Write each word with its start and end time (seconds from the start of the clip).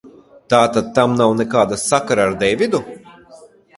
Tātad 0.53 0.87
tam 0.95 1.13
nav 1.19 1.33
nekāda 1.41 1.79
sakara 1.83 2.25
ar 2.31 2.35
Deividu? 2.45 2.81